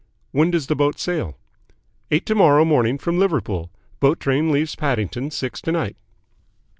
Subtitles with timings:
[0.31, 1.37] "When does the boat sail?"
[2.09, 3.69] "Eight to morrow morning from Liverpool.
[3.99, 5.95] Boat train leaves Paddington six to night."